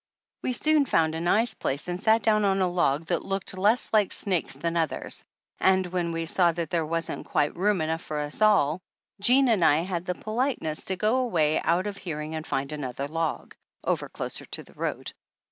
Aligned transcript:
We 0.41 0.53
soon 0.53 0.87
found 0.87 1.13
a 1.13 1.21
nice 1.21 1.53
place 1.53 1.87
and 1.87 1.99
sat 2.01 2.23
down 2.23 2.43
on 2.43 2.59
a 2.59 2.67
log 2.67 3.05
that 3.05 3.23
looked 3.23 3.55
less 3.55 3.91
like 3.93 4.11
snakes 4.11 4.55
than 4.55 4.73
the 4.73 4.79
others, 4.79 5.23
and 5.59 5.85
when 5.85 6.11
we 6.11 6.25
saw 6.25 6.51
that 6.53 6.71
there 6.71 6.87
wasn't 6.87 7.27
quite 7.27 7.55
room 7.55 7.81
enough 7.81 8.01
for 8.01 8.17
us 8.17 8.41
all 8.41 8.81
Jean 9.19 9.47
and 9.47 9.63
I 9.63 9.81
had 9.83 10.05
the 10.05 10.15
politeness 10.15 10.85
to 10.85 10.95
go 10.95 11.17
away 11.17 11.59
out 11.61 11.85
of 11.85 11.97
hearing 11.97 12.33
and 12.33 12.47
find 12.47 12.71
another 12.71 13.07
log, 13.07 13.53
over 13.83 14.09
closer 14.09 14.45
to 14.45 14.63
the 14.63 14.73
road. 14.73 15.13